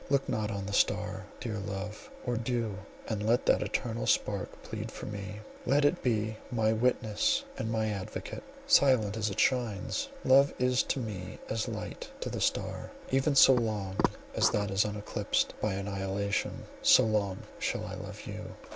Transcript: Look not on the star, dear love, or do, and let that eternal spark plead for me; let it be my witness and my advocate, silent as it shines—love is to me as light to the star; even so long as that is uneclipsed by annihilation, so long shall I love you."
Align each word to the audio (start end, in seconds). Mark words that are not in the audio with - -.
Look 0.09 0.27
not 0.27 0.49
on 0.49 0.65
the 0.65 0.73
star, 0.73 1.27
dear 1.39 1.59
love, 1.59 2.09
or 2.25 2.35
do, 2.35 2.79
and 3.07 3.23
let 3.23 3.45
that 3.45 3.61
eternal 3.61 4.07
spark 4.07 4.63
plead 4.63 4.89
for 4.91 5.05
me; 5.05 5.41
let 5.63 5.85
it 5.85 6.01
be 6.01 6.37
my 6.51 6.73
witness 6.73 7.43
and 7.55 7.69
my 7.69 7.85
advocate, 7.89 8.41
silent 8.65 9.15
as 9.15 9.29
it 9.29 9.39
shines—love 9.39 10.55
is 10.57 10.81
to 10.81 10.97
me 10.99 11.37
as 11.49 11.67
light 11.67 12.09
to 12.21 12.31
the 12.31 12.41
star; 12.41 12.89
even 13.11 13.35
so 13.35 13.53
long 13.53 13.95
as 14.33 14.49
that 14.49 14.71
is 14.71 14.85
uneclipsed 14.85 15.53
by 15.61 15.75
annihilation, 15.75 16.63
so 16.81 17.03
long 17.03 17.43
shall 17.59 17.85
I 17.85 17.93
love 17.93 18.25
you." 18.25 18.55